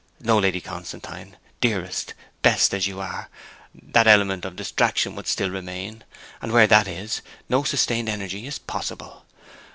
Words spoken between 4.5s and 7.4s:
distraction would still remain, and where that is,